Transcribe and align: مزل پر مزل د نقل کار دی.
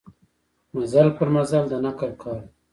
مزل 0.75 1.07
پر 1.17 1.27
مزل 1.35 1.63
د 1.69 1.73
نقل 1.85 2.11
کار 2.21 2.39
دی. 2.47 2.51